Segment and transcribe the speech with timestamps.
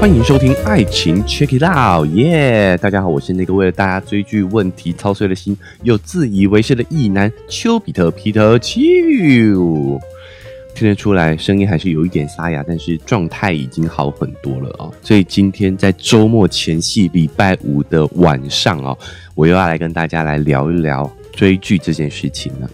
[0.00, 2.78] 欢迎收听《爱情 Check It Out》，耶！
[2.78, 10.00] 大家好，我是那个为了大家追剧问题操碎了心又自以为是的异男丘比特皮特丘。
[10.74, 14.94] 听得出来，声音还是有一点沙哑，但是状态已经好很多了哦。
[15.02, 18.96] 所以今天在周末前夕，礼拜五的晚上哦，
[19.34, 22.70] 我又要来跟大家来聊一聊追剧这件事情了。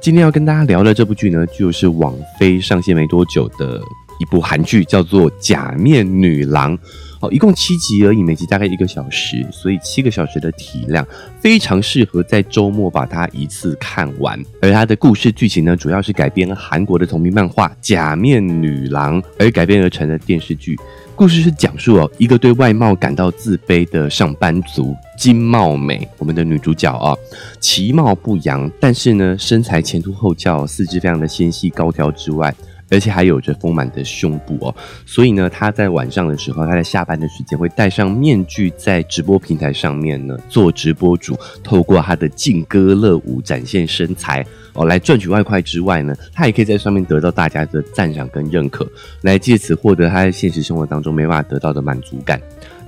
[0.00, 3.78] 今天要跟大家聊的这部剧呢，就是网飞上线没多久的。
[4.24, 6.74] 一部韩剧叫做《假面女郎》，
[7.20, 11.06] 哦，一共七集而已，每集大概一个小时，所以七个小时的体量
[11.38, 14.42] 非常适合在周末把它一次看完。
[14.62, 20.74] 而它的故事剧情呢，主要是改编韩国的同名漫画《假面女郎》而改编而成的电视剧。
[21.14, 27.14] 故事是讲述哦，一个对外貌感到自卑的上班族金茂美，我们的女主角啊，
[27.60, 32.52] 其貌不扬，但是呢，身材前凸后翘，四肢非常的纤细高挑之外。
[32.94, 48.88] 而且还有着丰满的胸部哦，所以呢，他在晚上的时候，他在下班的时间会戴上面具，在直播平台上面呢做直播主，透过他的劲歌热舞展现身材哦，来赚取外快之外呢，他也可以在上面得到大家的赞赏跟认可，
[49.22, 52.40] 来借此获得他在现实生活当中没办法得到的满足感。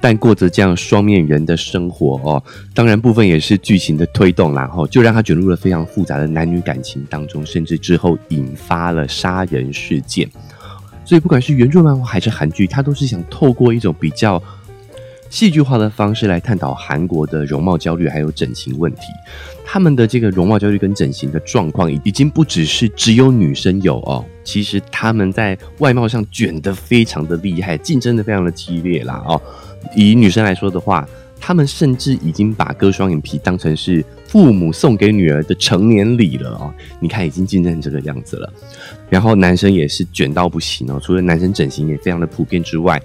[0.07, 2.41] 但过着这样双面人的生活哦，
[2.73, 10.31] 当然部分也是剧情的推动，然后就让他卷入了非常复杂的男女感情当中，甚至之后引发了杀人事件。
[11.05, 14.41] 所以不管是原著漫画还是韩剧，他都是想透过一种比较
[15.29, 19.09] 戏剧化的方式来探讨韩国的容貌焦虑还有整形问题。
[19.65, 29.43] 他们的这个容貌焦虑跟整形的状况，已经不只是只有女生有哦，其实他们在外貌上卷得非常的厉害，竞争的非常的激烈啦哦。
[29.95, 31.07] 以女生来说的话，
[31.39, 36.73] 他们甚至已经把割双眼皮当成是父母送给女儿的成年礼了哦。
[36.99, 38.53] 你看，已经竞争这个样子了。
[39.09, 43.01] 然后男生也是卷到不行哦，除了男生整形也非常的普遍之外，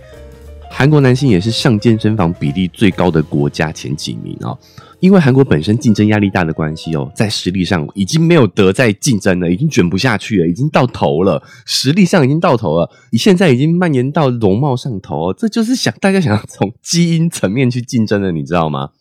[0.69, 4.57] 韩国男性也是上健身房比例最高的国家前几名哦。
[5.01, 11.41] 因为韩国本身竞争压力大的关系哦，在实力上已经没有得再竞争了，已经卷不下去了，已经到头了。
[11.65, 18.91] 实力上已经到头了，你现在已经蔓延到容貌上头，这就是想大家想要从基因层面去竞争的，你知道吗？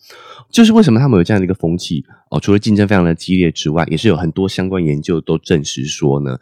[0.50, 2.41] 就是为什么他们有这样的一个风气哦？
[2.41, 6.39] 除了竞争非常的激烈之外，也是有很多相关研究都证实说呢。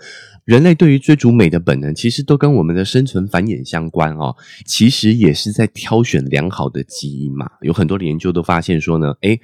[0.49, 4.35] 人类对于追逐美的本能，其实都跟我们的生存繁衍相关哦。
[4.65, 7.47] 其实也是在挑选良好的基因嘛。
[7.61, 9.39] 有很多的研究都发现说呢，诶，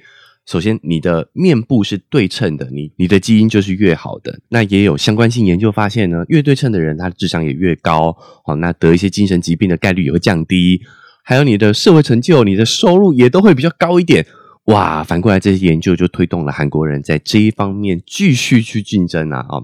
[0.47, 4.39] 首先你的面部是对称的，你你的基因就是越好的。
[4.49, 8.55] 那也有相关性研究发现呢，越对称的人，他的智商也越高哦。
[8.55, 10.81] 那得一些精神疾病的概率也会降低。
[11.23, 14.25] 还有你的社会成就、你的收入也都会比较高一点。
[14.63, 19.61] 哇，反过来这些研究就推动了韩国人在这一方面继续去竞争啊啊！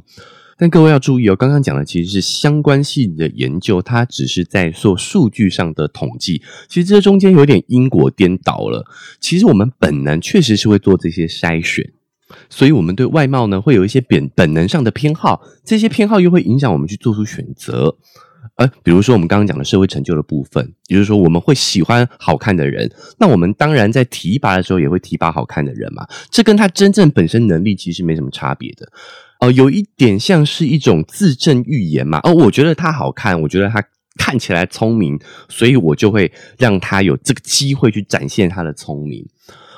[0.62, 6.44] 但各位要注意哦，刚刚讲的其实是相关性的研究，它只是在做数据上的统计。
[6.70, 8.86] 其实这中间有点因果颠倒了。
[9.20, 11.92] 其实我们本能确实是会做这些筛选，
[12.48, 17.98] 所以我们对外貌呢会有一些本本能上的偏好，这些偏好又会影响我们去做出选择。
[18.62, 26.08] 呃，比如说我们刚刚讲的社会成就的部分，也就是说我们会喜欢好看的人，那我们当然在提拔的时候也会提拔好看的人嘛。
[26.30, 28.88] 这跟他真正本身能力其实没什么差别的。
[29.40, 32.20] 哦，有一点像是一种自证预言嘛。
[32.24, 33.84] 哦，我觉得他好看，我觉得他
[34.18, 39.26] 看起来聪明，所以我就会让他有这个机会去展现他的聪明。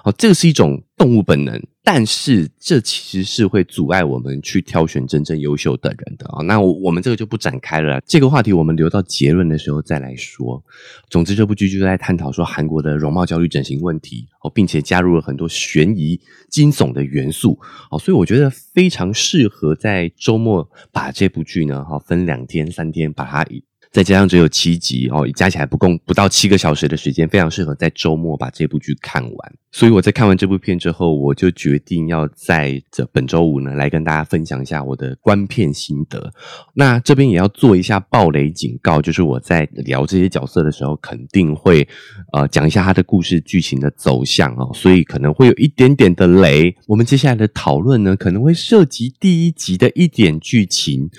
[0.03, 6.43] 哦，这个是一种动物本能，但是这其实是会阻碍我们去挑选真正优秀的人的啊。
[6.43, 10.61] 那我我们这个就不展开了，这个话题我们留到结论的时候再来说。
[11.09, 16.19] 总之，这部剧就在探讨说韩国的容貌焦虑整形问题哦，并且加入了很多悬疑
[16.49, 17.57] 惊悚的元素
[17.89, 23.45] 哦，所以我觉得非常适合在周末把这部剧呢哈分两天三天把它。
[23.93, 29.53] 再加上只有七集哦，加起来不共不到七个小时的时间，非常适合在周末把这部剧看完。
[29.71, 36.33] 所以我在看完这部片之后，我就决定要在这本周五呢来跟大家分享一下我的观片心得。
[36.73, 41.87] 那这边也要做一下暴雷警告，就是我在聊这些角色的时候，肯定会
[42.31, 46.75] 呃讲一下他的故事剧情的走向哦，所以可能会有一点点的雷。
[46.87, 51.11] 我们接下来的讨论呢，可能会涉及第一集的一点剧情。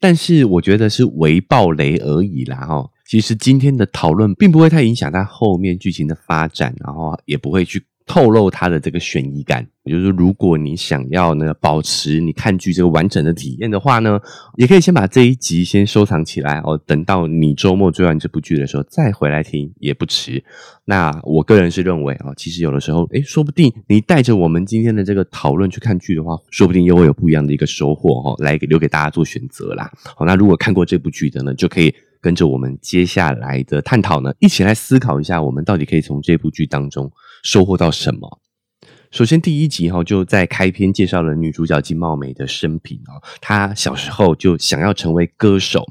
[0.00, 2.90] 但是我觉得是为暴雷而已啦，哈。
[3.06, 9.64] 其实今天的讨论并不会太影响它后面剧情的发展，然后也不会去透露它的这个悬疑感。
[9.84, 14.20] 也就是，如果你想要呢保持你看剧这个完整的体验的话呢，
[14.56, 20.42] 也可以先把这一集先收藏起来哦，等到你周末追完这部剧的时候再回来听也不迟。
[20.84, 29.90] 那我个人是认为啊，其实有的时候，诶，说不定你带着我们今天的这个讨论去看剧的话，说不定又会有不一样的一个收获哈，来留给大家做选择啦。
[30.16, 37.10] 好，那如果看过这部剧的呢，就可以跟着我们接下来的探讨呢，一起来思考一下，我们到底可以从这部剧当中
[37.42, 38.40] 收获到什么。
[39.10, 43.18] 首先，第一集哈就在开篇介绍了女主角金茂美的生平啊。
[43.40, 45.84] 她小时候就想要成为歌手，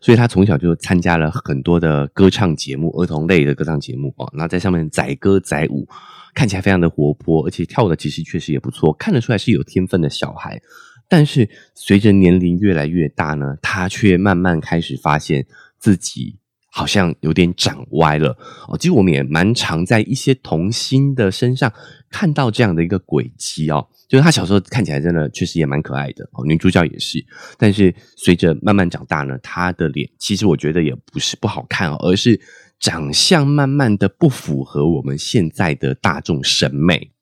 [0.00, 4.32] 所以她从小就参加了很多的歌唱节目，儿童类的歌唱节目哦。
[4.32, 5.86] 那在上面载歌载舞，
[6.34, 10.62] 看起来非常的活泼，而且跳的其实确实也不错，看得出来是有天分的小孩。
[11.06, 15.46] 但是随着年龄越来越大呢，她却慢慢开始发现
[15.78, 16.38] 自己。
[16.76, 18.36] 好像有点长歪了
[18.66, 18.76] 哦。
[18.76, 21.72] 其实我们也蛮常在一些童星的身上
[22.10, 27.24] 看到这样的一个轨迹哦，就是他小时候看起来真的确实也蛮可爱的哦，女主角也是。
[27.56, 32.40] 但是随着慢慢长大呢，她的脸其实我觉得也不是不好看哦，而是
[32.80, 37.12] 长相慢慢的不符合我们现在的大众审美，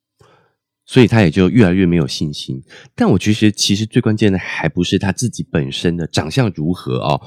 [0.87, 2.63] 所以她也就越来越没有信心。
[2.95, 7.21] 但我其实其实最关键的还不是她自己本身的长相如何哦。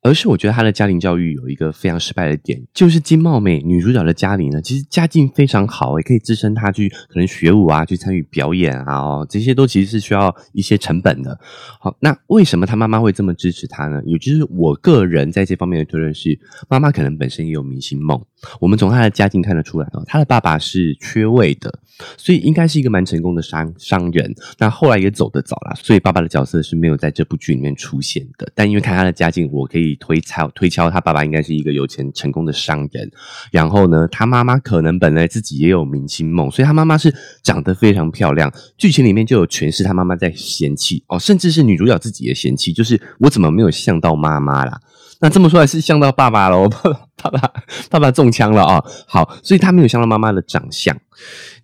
[0.00, 11.38] 而是我觉得他的家庭教育有一个非常失败的点，就是金茂美女主角的家里呢，其实家境非常好，也可以支撑她去可能学舞啊，去参与表演啊，哦，这些都其实是需要一些成本的。
[11.80, 14.00] 好，那为什么她妈妈会这么支持她呢？
[14.06, 18.24] 也就是我个人在这方面的推论是，妈妈可能本身也有明星梦。
[18.60, 21.80] 我们从她的家境看得出来哦，她的爸爸是缺位的，
[22.16, 24.32] 所以应该是一个蛮成功的商商人。
[24.58, 28.48] 那后来也走得早了，所以爸爸的角色是没有在这部剧里面出现的。
[28.54, 29.87] 但因为看他的家境，我可以。
[29.96, 33.10] 推敲推敲，他爸爸应该是一个有钱成功的商人。
[33.50, 38.52] 然后呢，他妈妈可能本来自己也有明星梦，所以他妈妈是长得非常漂亮。
[38.76, 44.80] 剧情里面就有诠释他妈妈在嫌弃哦，甚至是女主角自己也嫌弃，就是我怎么没有像到妈妈啦？
[45.20, 46.68] 那这么说来是像到爸爸了，
[47.20, 47.52] 爸爸
[47.90, 48.84] 爸爸中枪了啊！
[49.08, 50.96] 好，所以他没有像到妈妈的长相。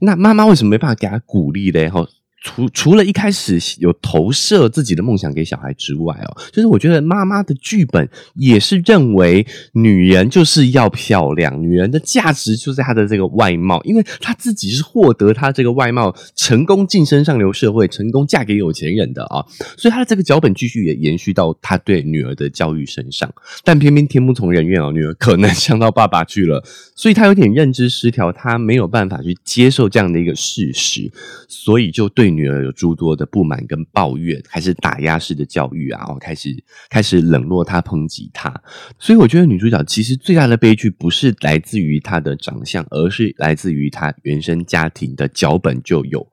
[0.00, 1.88] 那妈妈为什么没办法给他鼓励嘞？
[1.88, 2.04] 哈。
[2.46, 19.42] 除除了一开始有投射自己的梦想给小孩之外哦，就是我觉得妈妈的剧本也是认为女人就是要漂亮，女人的价值就在她的这个外貌，因为她自己是获得她这个外貌成功晋升上流社会，成功嫁给有钱人的啊，
[19.78, 23.32] 所以她的这个脚本继续也延续到她对女儿的教育身上，
[23.64, 26.62] 但偏偏天不从人愿哦，女儿可能想到爸爸去了，
[26.94, 31.10] 所以她有点认知失调，她没有办法去接受这样的一个事实，
[31.48, 32.33] 所以就对。
[32.36, 38.52] 女儿有诸多的不满跟抱怨，还是打压式的教育啊，然后开始开始冷落她、抨击她。
[38.98, 46.26] 所以我觉得女主角其实最大的悲剧不是来自于她的长相，而是来自于她原生家庭的脚本就有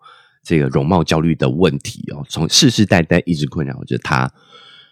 [0.43, 4.31] 这个容貌焦虑的问题哦，从世世代代一直困扰着她，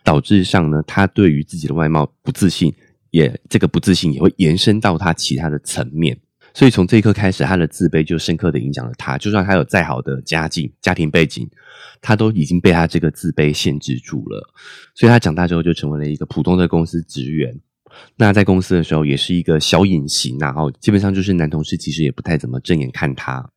[0.03, 2.73] 导致上呢，她对于自己的外貌不自信，
[3.11, 6.19] 也这个不自信也会延伸到她其他的层面。
[6.59, 9.17] 所以从这一刻开始，他的自卑就深刻的影响了他。
[9.17, 11.49] 就算他有再好的家境、家庭背景，
[12.01, 14.45] 他都已经被他这个自卑限制住了。
[14.93, 17.57] 所以他长大之后就成为了一个普通的公司职员。
[18.17, 23.49] 那在公司的时候，也是一个小隐形，然后基本上就是男同事其实也不太怎么正眼看他。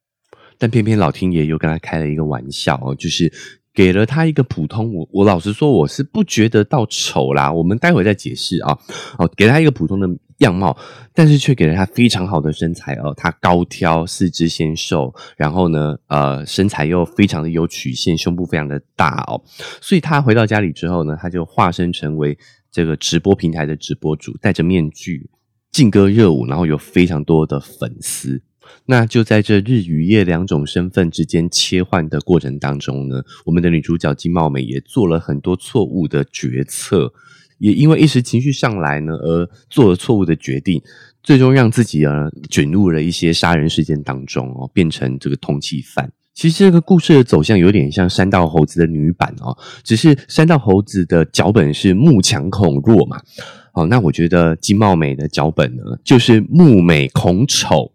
[0.56, 3.32] 但偏偏老天爷又跟他开了一个玩笑哦，就是
[3.74, 4.94] 给了他一个普通。
[4.94, 7.52] 我我老实说，我是不觉得到丑啦。
[7.52, 8.78] 我们待会再解释啊。
[9.18, 10.08] 哦，给他一个普通的。
[10.42, 10.76] 样貌，
[11.12, 13.12] 但是却给了他非常好的身材哦。
[13.16, 19.42] 他高挑，四肢纤瘦，然后呢，呃，身材又非常的有曲线，胸部非常的大哦。
[19.80, 22.38] 所以他回到家里之后呢，他就化身成为
[22.70, 25.30] 这个直播平台的直播主，戴着面具，
[25.70, 28.42] 劲歌热舞，然后有非常多的粉丝。
[28.86, 37.12] 那就在这日与夜两种身份之间切换的过程当中呢，我们的女主角金茂美也做了很多错误的决策。
[37.62, 40.82] 也因为一时情绪上来呢，而做了错误的决定，
[41.22, 46.10] 最终让自己啊卷入了一些杀人事件当中哦，变成这个通缉犯。
[46.34, 53.20] 其实这个故事的走向有点像山道猴子的女版哦，只是山道猴子的脚本是木强恐弱嘛。
[53.74, 57.92] 哦，那我觉得金茂美的脚本呢，就是木美恐丑。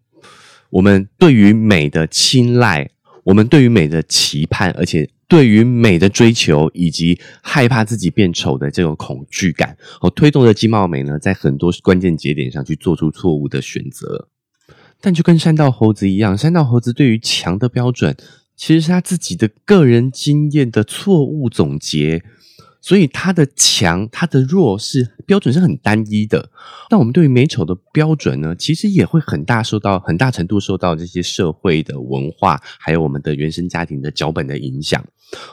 [0.69, 2.89] 我们对于美的青睐，
[3.25, 5.09] 我们对于美的期盼，而且。
[5.27, 14.29] 对于美的追求，以及害怕自己变丑的这种恐惧感，哦，推动着金茂美呢，在很多关键节点上去做出错误的选择。
[15.01, 18.15] 但就跟山道猴子一样，山道猴子对于强的标准，
[18.55, 22.23] 其实是他自己的个人经验的错误总结。
[22.81, 26.49] 所以他的强，他的弱是标准是很单一的。
[26.89, 35.03] 那我们对于美丑的标准呢，其实也会很大受到很大程度受到这些社会的文化，还有我们的原生家庭的脚本的影响。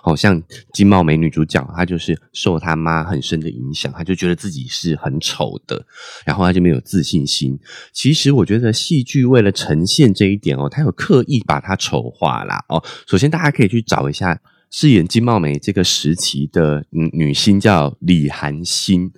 [0.00, 0.40] 好像
[0.73, 5.85] 金茂美女主角，她就是受她妈很深的影响，她就觉得自己是很丑的，
[6.25, 7.59] 然后她就没有自信心。
[7.93, 12.64] 其实我觉得戏剧为了呈现这一点哦，它有刻意把它丑化啦。
[12.69, 12.81] 哦。
[13.09, 14.40] 首先大家可以去找一下。
[14.76, 19.12] 饰演金茂美这个时期的女女星叫李寒星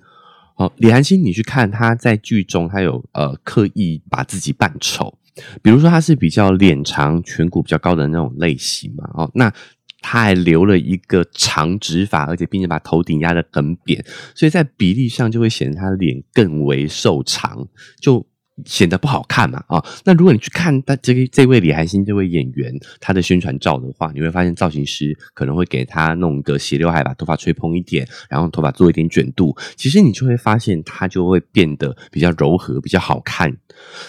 [0.53, 5.17] 好，李寒星，你去看她在剧中，她有呃刻意把自己扮丑，
[5.63, 9.51] 比如说她是比较脸长、颧骨比较高的那种类型嘛，哦，那
[9.99, 17.67] 他还留了一个长直发，而且并且把头顶压得很扁，所以在比例上就会显得他脸更为瘦长，
[17.99, 18.27] 就。
[18.65, 19.83] 显得不好看嘛啊？
[20.03, 33.57] 那如果你去看他这个这位李寒星这位演员他的宣传照的话，你会发现造型师可能会给他弄个斜刘海，把头发吹蓬一点，然后头发做一点卷度，其实你就会发现他就会变得比较柔和，比较好看。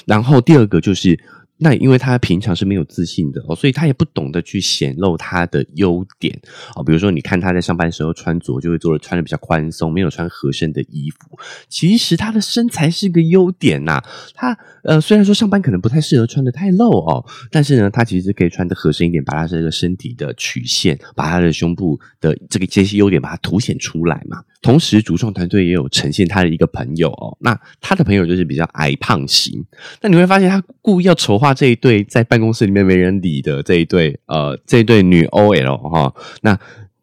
[0.07, 1.19] 然后第二个就是。
[1.59, 6.38] 那因为他平常是没有自信的哦，所以他也不懂得去显露他的优点
[6.77, 6.85] 哦。
[6.85, 11.38] 比如说，你看他在上班时候穿着就会做的穿的比较宽松，没有穿合身的衣服。
[11.69, 14.03] 其实他的身材是个优点呐。
[14.35, 24.43] 他呃，虽然说上班可能不太适合穿的太露哦，但是呢，他其实可以穿的合身一点，把他这个身体的曲线，把他的胸部的这个这些优点把它凸显出来嘛。
[24.62, 27.37] 同时，主创团队也有呈现他的一个朋友哦。
[27.41, 29.65] 那他的朋友就是比较矮胖型。
[30.00, 36.14] 那你会发现，他故意要筹这一对在办公室里面没人理的这一对呃这一对女 OL 哈。
[36.43, 36.59] 那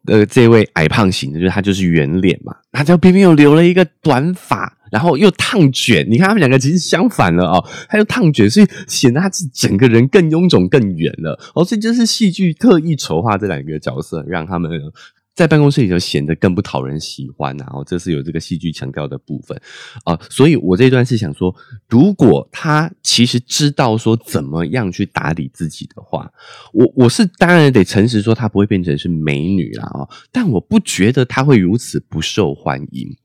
[0.06, 2.54] 呃这位矮胖型的，就是她就是圆脸嘛。
[2.72, 6.06] 她就偏偏又留了一个短发，然后又烫卷。
[6.08, 7.64] 你看他们两个其实相反了哦。
[7.88, 11.38] 她又烫卷，所以显得她是整个人更臃肿、更圆了。
[11.54, 14.70] 哦，这就是戏剧特意筹划这两个角色，让他们。
[15.36, 19.60] 在办公室里就显得更不讨人喜欢然后这是有这个戏剧强调的部分。
[20.04, 21.54] 啊，所以我这段是想说，
[21.88, 26.32] 如果他其实知道说怎么样去打理自己的话，
[26.72, 33.16] 我我是当然得诚实说，他不会变成是美女啦哦，但我不觉得他会如此不受欢迎。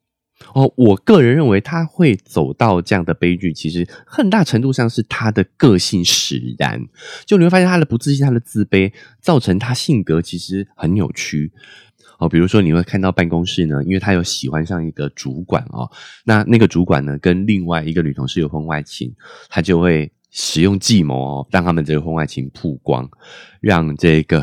[0.53, 0.71] 哦。
[0.75, 6.81] 我个人认为他会走到这样的悲剧，其实很大程度上是他的个性使然。
[7.25, 11.51] 就你会发现他的不自信、他的自卑，造成他性格其实很扭曲。
[12.19, 15.89] 哦，比如说你会看到办公室呢，因为他有喜欢上一个主管哦，
[16.23, 19.11] 那那个主管呢跟另外一个女同事有婚外情，
[19.49, 23.09] 他就会使用计谋哦，让他们这个婚外情曝光，
[23.59, 24.39] 让这个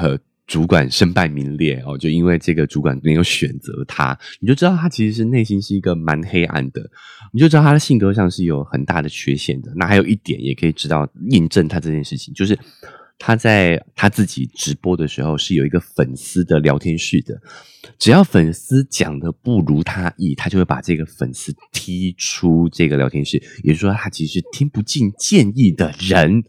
[0.49, 6.91] 主管身败名裂哦，就因为这个主管没有选择他，你就知道他其实是内心是一个蛮黑暗的，
[7.33, 9.73] 你就知道他的性格上是有很大的缺陷的。
[9.77, 12.59] 那还有一点也可以知道印证他这件事情，就是。
[13.21, 17.43] 他在他自己直播的时候是有一个粉丝的聊天室的，
[17.99, 23.37] 只要粉丝讲的不如他意，他就会把这个粉丝踢出这个聊天室。
[23.65, 26.45] 也就是说，他其实听不进建议的人，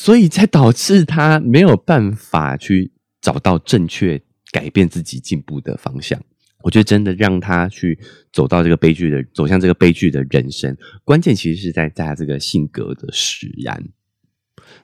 [0.00, 6.22] 所以才导致他没有办法去找到正确改变自己进步的方向。
[6.62, 7.98] 我觉得真的让他去
[8.32, 13.88] 走到这个悲剧的走向这个悲剧的人生，关键其实是在在他这个性格的使然。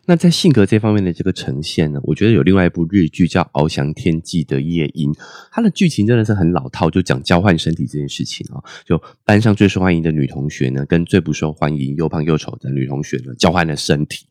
[0.06, 5.12] 那在性格这方面的这个呈现呢，我觉得有另外一部日剧叫《翱翔天际的夜莺》，
[5.52, 8.58] 它的剧情真的是很老套，就讲交换身体这件事情啊。
[8.84, 14.26] 就班上最受欢迎的女同学呢，跟最不受欢迎又胖又丑的女同学呢，交换了身体。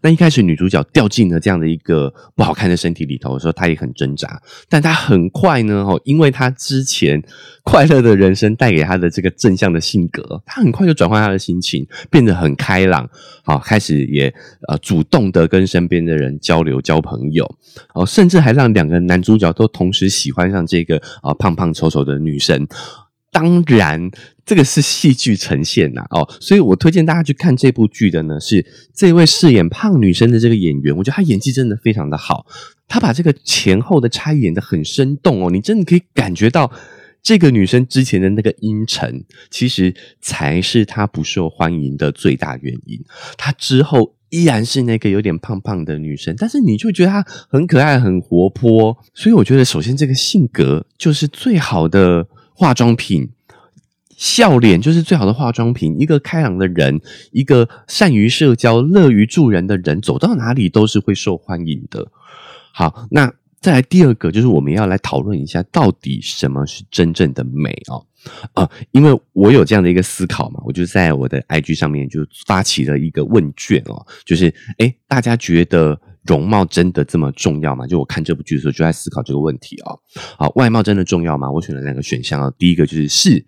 [0.00, 4.40] 那一开始女主角掉进了这样的一个不好看的身体里头的时候，她也很挣扎。
[4.68, 7.22] 但她很快呢，哦，因为她之前
[7.64, 13.08] 快乐的人生带给她的这个正向的性格，她很快就转换她的心情，变得很开朗。
[13.44, 14.32] 好，开始也
[14.68, 17.48] 呃主动的跟身边的人交流、交朋友。
[17.94, 22.66] 哦，甚至还让两个男主角都同时喜欢上这个啊胖胖丑丑的女生。
[23.30, 24.10] 当然，
[24.46, 32.46] 这个是戏剧呈现呐，哦，所以我推荐大家去看这部剧的呢，是这位饰演胖女生的这个演员，我觉得她演技真的非常的好，
[32.88, 36.72] 她把这个前后的差异演得很生动哦，你真的可以感觉到
[37.22, 42.98] 这个女生之前的那个阴沉，其实才是她不受欢迎的最大原因。
[43.36, 52.26] 她之后依然是那个有点胖胖的女生，但是你就觉得她很可爱、很活泼，所以我觉得首先这个性格就是最好的。
[52.58, 53.30] 化妆品，
[54.16, 55.94] 笑脸就是最好的化妆品。
[56.00, 57.00] 一个开朗的人，
[57.30, 62.10] 一个善于社交、乐于助人的人，走到哪里都是会受欢迎的。
[62.72, 68.04] 好，那再来第二个，就是我们要来讨论一下，到底什么是真正的美哦？
[68.54, 76.00] 啊，因为我有这样的一个思考嘛，我就在我的 IG 上面就发起了一个问卷哦，就是哎，大家觉得？
[76.28, 77.86] 容貌真的这么重要吗？
[77.86, 79.98] 就我看这部剧的时候就在思考这个问题哦。
[80.36, 81.50] 好，外貌真的重要吗？
[81.50, 82.52] 我选了两个选项啊。
[82.58, 83.46] 第一个就是是，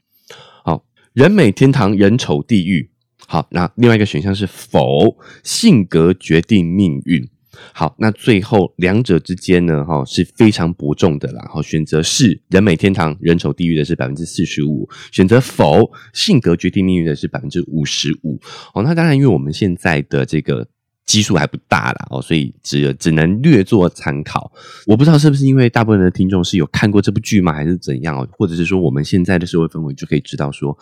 [0.64, 0.82] 好，
[1.12, 2.90] 人美天堂，人丑地狱。
[3.26, 7.28] 好，那另外一个选项是否，性格决定命运。
[7.75, 11.46] 好，那最后两者之间呢，哈是非常伯仲的啦。
[11.52, 18.40] 好，选择是人美天堂，人丑地狱的是百分之四十五，选择否，性格决定命运的是百分之五十五。
[18.72, 20.66] 哦，那当然，因为我们现在的这个。
[21.11, 24.52] 基数还不大啦，哦，所以只只能略作参考。
[24.87, 28.29] 我不知道是不是因为大部分的听众是有看过这部剧吗，还是怎样哦？
[28.31, 30.79] 或者是说我们现在的社会氛围就可以知道说，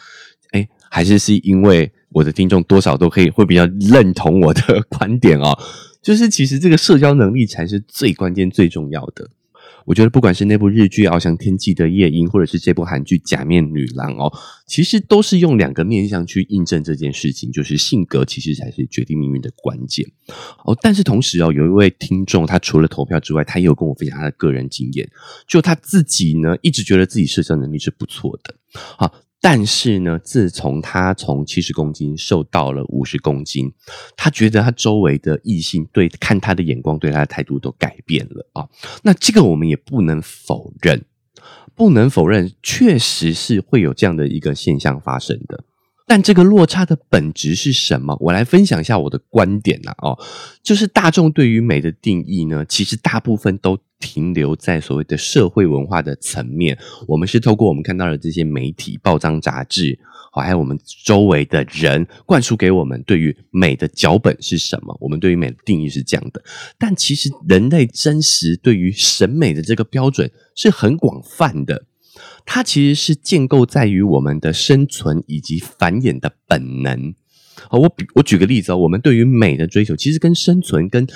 [0.51, 5.59] 哎，还是是因为我的听众多少都可以会比较认同我的观点哦，
[6.03, 9.31] 就是其实这个社交能力才是最关键最重要的。
[9.89, 14.31] 我觉得不管是那部日剧《翱翔天际的夜莺》，或者是这部韩剧《假面女郎》哦，
[14.67, 20.07] 其实都是用两个面相去印证这件事情，就是性格其实才是决定命运的关键
[20.67, 20.77] 哦。
[20.83, 25.09] 但是同时哦，有一位听众，他除了投票之外，他也有跟我分享他的个人经验，
[25.47, 28.55] 就他自己呢，一直觉得自己社交能力是不错的，
[28.99, 29.15] 好。
[29.41, 33.73] 但是呢，自从他从七十公斤瘦到了五十公斤，
[34.17, 38.69] 他觉得他周围的异性对看他的眼光、对他的态度都改变了啊。
[39.03, 41.05] 那这个我们也不能否认，
[41.77, 45.65] 不能否认，确实是会有这样的一个现象发生的。
[46.09, 48.17] 但这个落差的本质是什么？
[48.19, 49.95] 我来分享一下我的观点呐。
[49.99, 50.19] 哦，
[50.63, 56.79] 就是大众对于美的定义呢，其实大部分都停留在所谓的社会文化的层面。
[57.07, 59.99] 我们是透过我们看到的这些媒体、报章、杂志，
[60.33, 64.97] 好，还有我们周围的人灌输给我们对于美的脚本是什么？
[65.03, 66.43] 我们对于美的定义是这样的。
[66.79, 71.85] 但其实人类真实对于审美的这个标准是很广泛的。
[72.45, 77.15] 它其实是建构在于我们的生存以及繁衍的本能。
[77.69, 81.07] 好，我比我举个例子啊，我们对于美的追求，其实跟生存、跟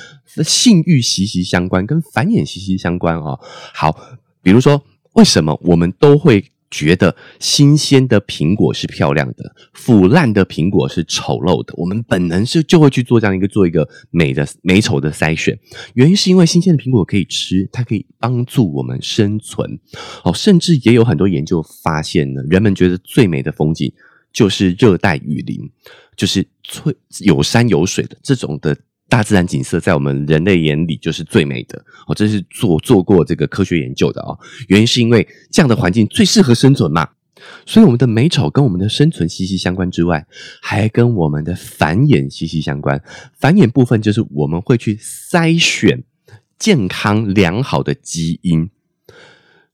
[0.45, 3.39] 性欲息息相关，跟繁衍息息相关哦。
[3.75, 3.97] 好，
[4.43, 4.85] 比如说，
[5.15, 6.52] 为什么我们都会？
[6.73, 11.75] 觉得新鲜的苹果是漂亮的，腐烂的苹果是丑陋的。
[11.77, 15.57] 我们本能是就会去做这样一个做一个美的美丑的筛选。
[15.93, 19.79] 原因是因为新鲜的苹果可以吃，它可以帮助我们生存。
[20.25, 23.93] 哦，甚至也有很多研究发现呢，人们觉得最美的风景
[24.33, 25.71] 就是热带雨林，
[26.17, 28.75] 就是翠有山有水的这种的。
[29.13, 34.39] 大自然景色在我们人类眼里就是最美的哦，这是做做过这个科学研究的哦。
[34.69, 37.07] 原因是因为这样的环境最适合生存嘛，
[37.67, 40.27] 所以我们的美丑跟我们的生存息息相关之外，
[40.63, 43.03] 还跟我们的繁衍息息相关。
[43.39, 46.05] 繁衍部分就是我们会去筛选
[46.59, 48.71] 健康良好的基因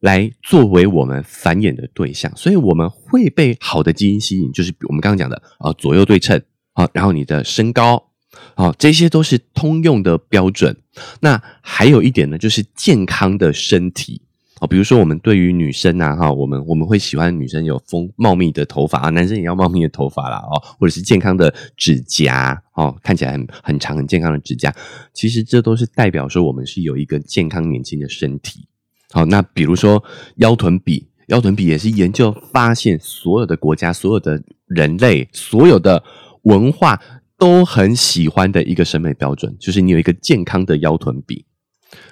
[0.01, 8.07] 来作为我们繁衍的对象，所以我们会被好的基因吸引，就是我们刚刚讲的啊左右对称啊，然后你的身高。
[8.55, 10.77] 好，这些都是通用的标准。
[11.21, 14.21] 那还有一点呢，就是健康的身体
[14.61, 14.67] 哦。
[14.67, 24.75] 比如说，我们对于女生啊，哈，我们我们会喜欢女生有丰茂密的头发啊，男生也要茂密的头发啦，哦，或者是健康的指甲哦，看起来很很长、很健康的指甲。
[25.15, 28.69] 其实这都是代表说我们是有一个健康年轻的身体。
[29.11, 30.03] 好，那比如说
[30.37, 36.03] 腰臀比，腰臀比也是研究发现，所有的国家、所有的人类、所有的
[36.43, 37.01] 文化。
[37.39, 41.47] 都很喜欢的一个审美标准，就是你有一个健康的腰臀比。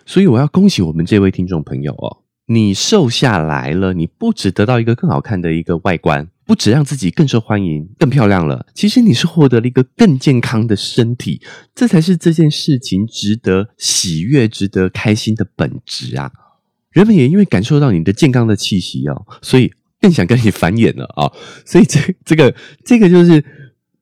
[0.06, 11.42] 所以我要恭喜我们这位听众朋友哦，你瘦下来了，你不只得到一个更好看的一个外观，不止让自己更受欢迎、更漂亮了，其实你是获得了一个更健康的身体，
[11.74, 16.30] 这才是这件事情值得喜悦、值得开心的本质啊！
[16.90, 21.30] 人们也因为感受到你的健康的气息哦，所以更想跟你繁衍了啊！
[21.66, 23.44] 所以这这个这个就是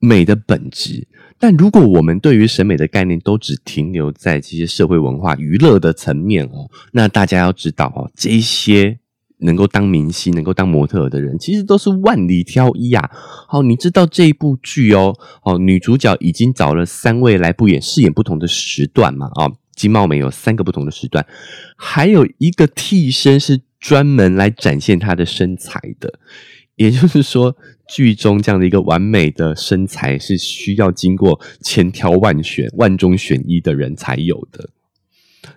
[0.04, 1.08] 美的本质。
[1.38, 8.98] 但如果我们对于审美的概念都只停留在这些社会文化娱乐的层面哦，那大家要知道哦，这些
[9.38, 13.10] 能够当明星、能够当模特的人，其实都是万里挑一啊。
[13.48, 19.26] 好，你知道这一部剧哦，哦，女主角已经找了三位来不演饰演不同的时段嘛？
[19.34, 21.26] 啊，金茂美有三个不同的时段，
[21.76, 26.20] 还有一个替身是专门来展现她的身材的。
[26.76, 27.56] 也就是说，
[27.88, 34.70] 剧中这样的一个完美的身材是需要经过千挑万选、万中选一的人才有的。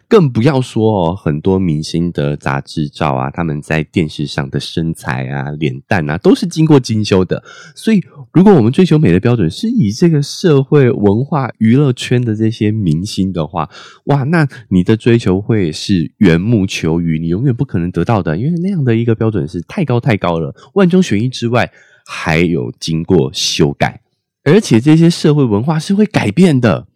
[0.07, 7.43] 更不要说哦，很多明星的杂志照啊，他们在电视上的身材啊、脸蛋啊，都是经过精修的。
[7.75, 13.69] 所以，如果我们追求美的标准是以这个社会文化娱乐圈的这些明星的话，
[14.05, 20.55] 哇，那你的追求会是缘木求鱼，你永远不可能得到的，因为那样的一个标准是太高太高了。
[20.73, 21.71] 万中选一之外，
[22.05, 24.01] 还有经过修改，
[24.43, 26.87] 而且这些社会文化是会改变的。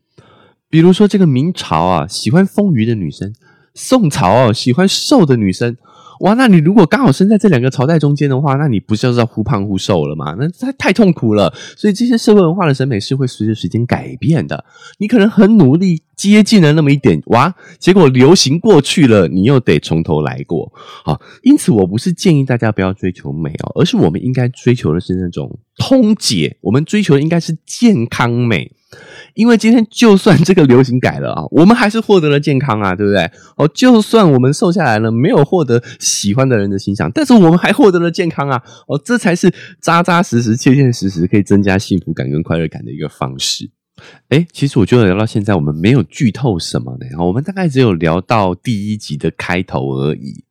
[0.71, 3.29] 比如说，这个明朝啊，喜欢丰腴的女生；
[3.75, 5.75] 宋朝啊，喜欢瘦的女生。
[6.21, 10.35] 哇，那你如果刚好生在这两个朝代中间的话，那你不就是要忽胖忽瘦了吗？
[10.39, 11.51] 那太太痛苦了。
[11.75, 14.63] 所以，这些社会文化的审美是会随着时间改变的。
[14.99, 20.71] 你可能很努力接近了那么一点，哇，结果流行过去了，你又得从头来过。
[21.03, 26.55] 好，因此我不是建议大家不要追求美哦，而是我们应该追求的是那种通解。
[26.61, 28.71] 我们追求的应该是健康美。
[29.33, 33.29] 因为今天就算这个流行改了啊，我们还是获得了健康啊，对不对？
[33.55, 38.61] 哦，就算我们瘦下来了，没有获得喜欢的人的欣赏，但是我们还获得了健康啊！
[38.87, 43.69] 哦，这才是扎扎实实、切切实实可以增加幸福感跟快乐感的一个方式。
[44.29, 50.43] 哎，其实我觉得聊到现在，我们没有剧透什么的，我们大概只有聊到第一集的开头而已。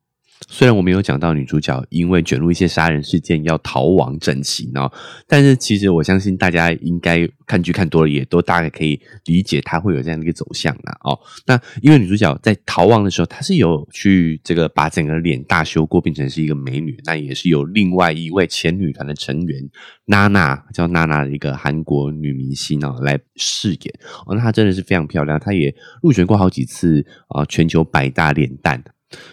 [0.51, 4.91] 虽然我没有讲到女主角因为卷入一些杀人事件要逃亡整形哦，
[5.25, 11.17] 但是其实我相信大家应该看剧看多了，也都大概可以理解她会有这样的一个走向啦哦。
[11.45, 19.69] 那因为女主角在逃亡的时候，她是有去这个把整个脸大修过，变成是一个美女，那也是有另外一位前女团的成员
[20.07, 28.83] 娜娜，叫娜娜的一个韩国女明星哦来饰演哦，那她真的是非常漂亮，她也入选过好几次啊全球百大脸蛋。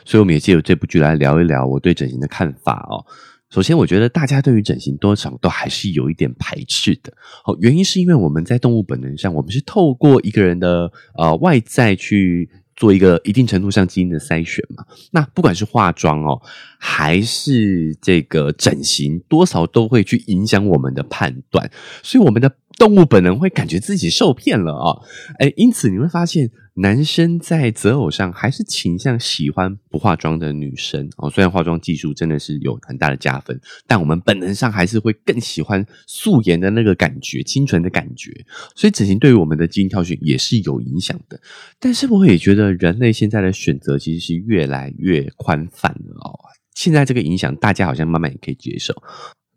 [0.04, 3.04] 所以，我们也借由这部剧来聊一聊我对整形的看法哦。
[3.50, 7.10] 首先，我觉得大家对于整形多少都还是有一点排斥的。
[7.42, 14.84] 好，原因是因为我们在动物本能上，我们是透过一个人的呃外在去做一个一定程度上基因的筛选嘛。
[15.12, 16.42] 那不管是化妆哦，
[16.78, 21.70] 还是这个整形，多少都会去影响我们的判断。
[22.02, 25.02] 所以，我们的动物本能会感觉自己受骗了啊！
[25.40, 26.50] 哎，因此你会发现。
[26.80, 38.30] 男生在择偶上还是倾向喜欢不化妆的女生哦，虽然化妆技术真的是有很大的加分，但我们本能上还是会更喜欢素颜的那个感觉、清纯的感觉。
[38.76, 41.40] 所以整形对于我们的基因挑选也是有影响的。
[41.80, 46.38] 但是我也觉得人类现在的选择其实是越来越宽泛了哦。
[46.76, 48.94] 现在这个影响，大家好像慢慢也可以接受。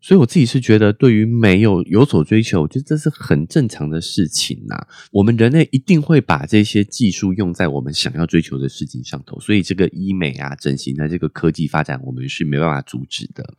[0.02, 4.76] 所以我自己是觉得，对于没有有所追求，我觉得这是很正常的事情呐。
[5.12, 9.40] 我们人类一定会把这些技术用在我们想要追求的事情上头。
[9.40, 13.54] 所以这个医美啊、整形的这个科技发展，我们是没办法阻止的。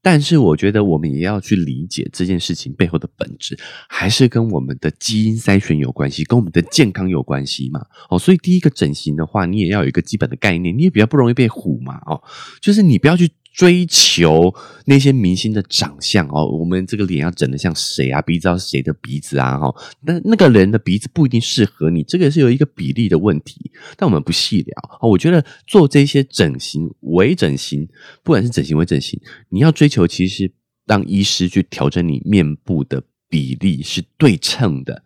[0.00, 7.84] 但是我觉得我们也要去理解这件事情背后的本质，还是跟我们的基因筛选有关系，跟我们的健康有关系嘛。
[8.08, 12.00] 哦，所以第一个整形的话，你也要有一个基本的概念，你也比较不容易被唬嘛。
[12.06, 12.22] 哦，
[12.60, 13.28] 就是你不要去。
[13.52, 14.54] 追求
[14.86, 18.22] 那些明星的长相哦，我们这个脸要整的像谁啊？
[18.22, 19.58] 鼻子要谁的鼻子啊？
[19.58, 23.70] 哈，那那个人的鼻子不一定适合你，这个是有一个比例的问题。
[23.96, 27.86] 但我们不细聊我觉得做这些整形、微整形，
[28.22, 30.50] 不管是整形、微整形，你要追求其实
[30.86, 35.02] 让医师去调整你面部的比例是对称的，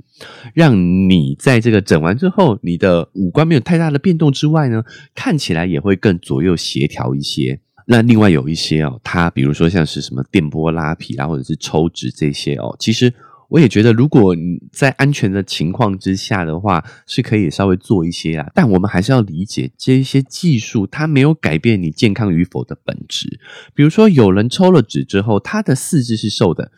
[0.54, 0.76] 让
[1.09, 4.85] 你在这个整完之后，你的五官没有太大的变动之外呢，
[5.16, 7.61] 看起来也会更左右协调一些。
[7.88, 13.14] 那另外有一些哦，它比如说像是什么电波拉皮啊，或者是抽脂这些哦，其实
[13.49, 18.51] 我也觉得，如果你在安全的情况之下的话，是可以稍微做一些啊。
[18.53, 23.38] 但我们还是要理解这些技术，它没有改变你健康与否的本质。
[23.72, 26.72] 比如说，有人抽了脂之后，他的四肢是瘦的，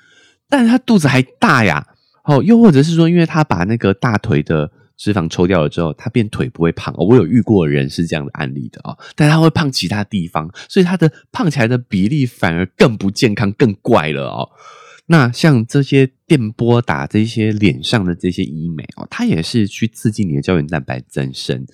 [0.47, 1.87] 但是他肚子还大呀。
[2.25, 4.71] 哦，又或者是说，因为他把那个大腿的。
[4.99, 7.07] 脂肪抽掉了之后，他变腿不会胖哦。
[7.07, 14.51] 我有遇过人是这样的案例的啊，但他会胖其他地方，所以他的胖起来的比例反而更不健康、更怪了哦。
[15.07, 21.65] 那像这些电波打这些脸上的这些医美哦，它也是去刺激你的胶原蛋白增生。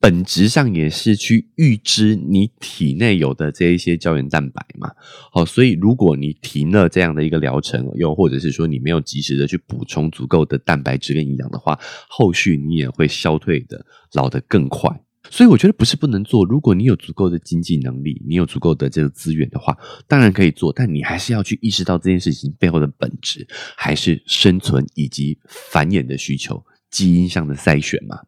[0.00, 4.90] 本质上也是去预知你体内有的这一些胶原蛋白嘛，
[5.30, 13.84] 好，所以如果你停了这样的一个疗程，又或者是说你没有及时的去补充足够的蛋白质跟营养的话，后续你也会消退的，
[14.14, 15.02] 老得更快。
[15.28, 19.76] 所以我觉得不是不能做，如果你有足够的经济能力，你有足够的这个资源的话，
[20.08, 28.18] 当然可以做，但你还是要去意识到这件事情背后的本质，还是生存以及繁衍的需求，基因上的筛选嘛。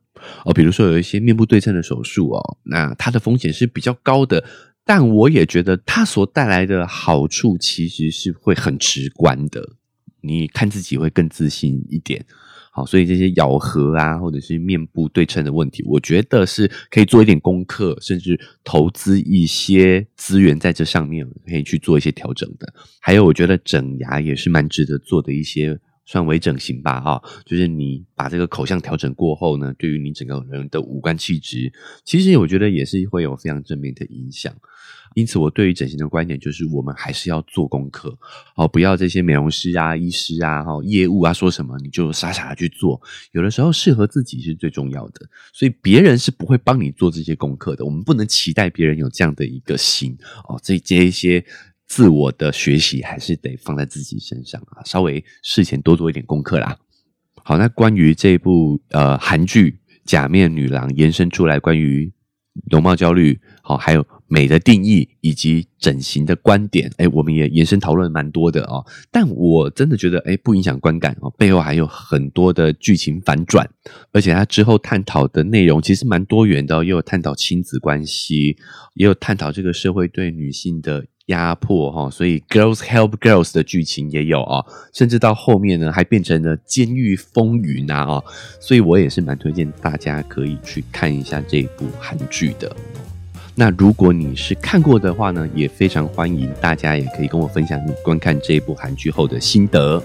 [0.45, 4.45] 哦，比如说有一些面部对称的手术哦，那它的风险是比较高的，
[4.85, 9.77] 但我也觉得它所带来的好处其实是会很直观的，
[10.23, 12.25] 你看自己会更自信一点。
[12.75, 22.73] 好，所以这些咬合啊，或者是面部对称的问题，我觉得是可以做一点功课，甚至投资一些资源在这上面，可以去做一些调整的。
[22.99, 25.79] 还有，我觉得整牙也是蛮值得做的一些。
[26.05, 31.73] 算微整形吧，哈，就是你把这个口相调整过后呢，对于你整个人的五官气质，
[32.05, 34.55] 其实我觉得也是会有非常正面的影响。
[35.15, 38.19] 因此，我对于整形的观点就是，我们还是要做功课，
[38.57, 42.99] 哦，不要这些美容师啊、医师啊、哈业务啊说什么你就傻傻的去做。
[43.33, 47.85] 有的时候适合自己是最重要的，所以别人是不会帮你做这些功课的。
[47.85, 50.17] 我们不能期待别人有这样的一个心
[50.49, 51.45] 哦，这这一些。
[51.93, 56.79] 自我的学习还是得放在自己身上啊，稍微事前多做一点功课啦。
[57.45, 59.71] 好，那关于这部呃韩剧
[60.07, 62.11] 《假面女郎》延伸出来关于
[62.71, 68.87] 容貌焦虑，好，还有美的定义以及整形的观点，哎，我们也延伸讨论蛮多的哦。
[69.11, 73.69] 但我真的觉得，哎，不影响观感哦，背后还有很多的剧情反转，
[74.13, 78.57] 而且他之后探讨的内容其实蛮多元的，也有探讨亲子关系，
[78.95, 81.05] 也有探讨这个社会对女性的。
[81.27, 88.25] 压迫哈，所以 girls help girls 的剧情也有啊，甚至到后面呢还变成了监狱风云啊哦，
[88.61, 92.75] 所以我也是蛮推荐大家可以去看一下这部韩剧的。
[93.55, 100.03] 那如果你是看过的话呢，也非常欢迎大家也可以跟我分享你观看这一部韩剧后的心得，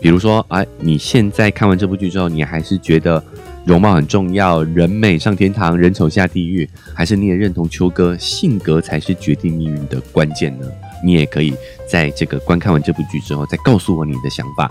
[0.00, 3.22] 比如说哎，你现在看完这部剧之后，你还是觉得。
[3.64, 6.68] 容貌很重要，人美上天堂，人丑下地狱。
[6.94, 10.66] 还是你也认同秋哥性格才是决定命运的关键呢？
[11.04, 11.54] 你也可以
[11.88, 14.70] 在这个观看完这部剧之后，再告诉我你的想法。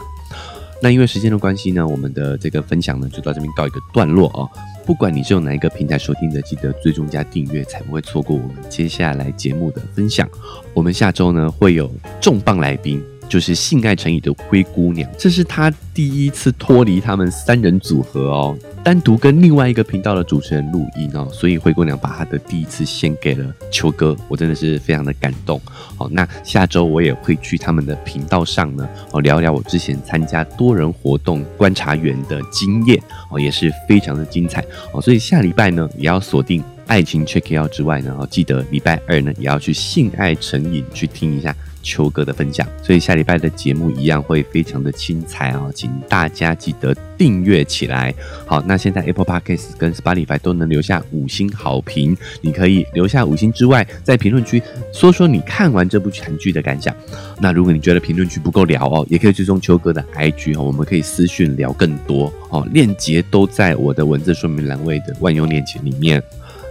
[0.81, 4.49] 那因为时间的关系呢，我们的这个分享呢就到这边告一个段落哦。
[4.85, 10.27] 不管你是用哪一个平台收听的，记得追踪加订阅，才不会错过我们接下来节目的分享。
[10.73, 13.01] 我们下周呢会有重磅来宾。
[13.29, 25.61] 就是性爱成瘾的灰姑娘，这是她第一次脱离他们三人组合哦，单独跟另外一个频道的主持人录音哦，所以灰姑娘把她的第一次献给了秋哥，我真的是非常的感动。
[25.95, 41.55] 好，那下周我也会去他们的频道上呢，哦，聊聊我之前参加多人活动观察员的经验哦，也是非常的精彩哦，所以下礼拜呢也要锁定爱情 check out 之外呢，哦，记得礼拜二呢也要去性爱成瘾去听一下。
[41.81, 48.13] 秋哥的分享，所以下礼拜的节目一样会非常的精彩啊，请大家记得订阅起来。
[48.45, 54.61] 好，那现在 Apple Podcast 跟 Spotify 都能留下五星好评，你可以留下五星之外，在评论区
[54.93, 56.95] 说说你看完这部韩剧的感想。
[57.39, 66.21] 那如果你觉得评论区不够聊哦，也可以追踪秋哥的 IG 哦，我们可以私讯聊更多哦，链接都在我的文字说明栏位的万用链接里面。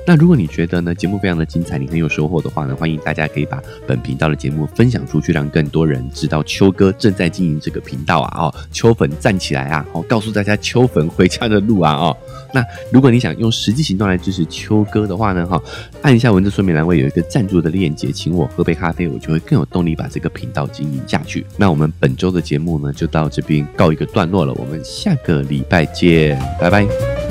[0.06, 8.46] 那如果你觉得呢节目非常的精彩，你很有收获的话呢，欢迎大家可以把本频道的节目分享出去，让更多人知道秋哥正在经营这个频道啊！
[8.46, 9.86] 哦，秋粉站起来啊！
[9.92, 11.92] 哦，告诉大家秋粉回家的路啊！
[11.92, 12.16] 哦，
[12.52, 15.62] 那如果你想用实际行动来支持秋哥的话呢，哈，
[16.02, 21.46] 按一下文字说明栏位有一个赞助的链接，请我喝杯咖啡，我就会更有动力把这个频道经营下去。
[21.56, 27.29] 那我们本周的节目呢，就到这边告一个段落了，我们下个礼拜见，拜拜。